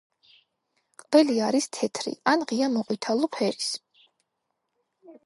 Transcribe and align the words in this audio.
ყველი 1.15 1.35
არის 1.47 1.67
თეთრი 1.77 2.13
ან 2.31 2.45
ღია–მოყვითალო 2.53 3.29
ფერის. 3.39 3.69